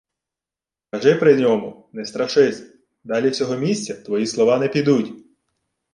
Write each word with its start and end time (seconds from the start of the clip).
—Кажи 0.91 1.15
при 1.15 1.35
ньому, 1.41 1.89
не 1.93 2.05
страшись. 2.05 2.63
Далі 3.03 3.33
сього 3.33 3.55
місця 3.57 3.93
твої 3.95 4.27
слова 4.27 4.59
не 4.59 4.67
підуть. 4.67 5.13